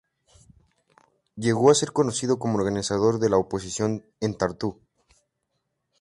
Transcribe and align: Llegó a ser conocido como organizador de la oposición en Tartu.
Llegó 1.35 1.69
a 1.69 1.75
ser 1.75 1.91
conocido 1.91 2.39
como 2.39 2.57
organizador 2.57 3.19
de 3.19 3.29
la 3.29 3.37
oposición 3.37 4.03
en 4.19 4.35
Tartu. 4.35 4.79